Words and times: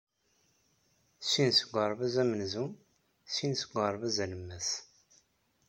Sin 1.31 1.51
seg 1.57 1.69
uɣerbaz 1.73 2.15
amenzu, 2.21 2.65
sin 3.35 3.53
seg 3.61 3.71
uɣerbaz 3.75 4.17
alemmas. 4.23 4.69